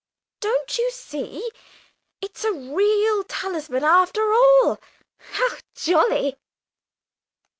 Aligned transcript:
Don't 0.39 0.79
you 0.79 0.89
see? 0.89 1.47
It's 2.21 2.43
a 2.43 2.51
real 2.51 3.23
talisman 3.23 3.83
after 3.83 4.33
all! 4.33 4.79
How 5.19 5.47
jolly!" 5.75 6.37